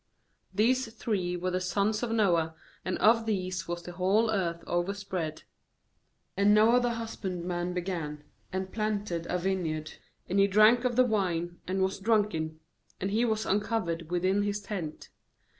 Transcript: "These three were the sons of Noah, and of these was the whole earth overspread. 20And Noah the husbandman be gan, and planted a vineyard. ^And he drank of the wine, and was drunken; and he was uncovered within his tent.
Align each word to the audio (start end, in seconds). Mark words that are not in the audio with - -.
"These 0.51 0.91
three 0.95 1.37
were 1.37 1.51
the 1.51 1.61
sons 1.61 2.01
of 2.01 2.09
Noah, 2.11 2.55
and 2.83 2.97
of 2.97 3.27
these 3.27 3.67
was 3.67 3.83
the 3.83 3.91
whole 3.91 4.31
earth 4.31 4.63
overspread. 4.65 5.43
20And 6.39 6.47
Noah 6.47 6.79
the 6.79 6.93
husbandman 6.95 7.75
be 7.75 7.81
gan, 7.81 8.23
and 8.51 8.71
planted 8.71 9.27
a 9.29 9.37
vineyard. 9.37 9.93
^And 10.27 10.39
he 10.39 10.47
drank 10.47 10.85
of 10.85 10.95
the 10.95 11.05
wine, 11.05 11.59
and 11.67 11.83
was 11.83 11.99
drunken; 11.99 12.59
and 12.99 13.11
he 13.11 13.25
was 13.25 13.45
uncovered 13.45 14.09
within 14.09 14.41
his 14.41 14.59
tent. 14.59 15.09